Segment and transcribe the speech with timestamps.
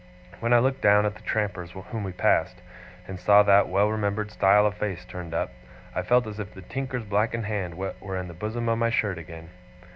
[0.39, 2.55] When I looked down at the trampers whom we passed,
[3.07, 5.51] and saw that well remembered style of face turned up,
[5.93, 9.19] I felt as if the tinker's blackened hand were in the bosom of my shirt
[9.19, 9.51] again.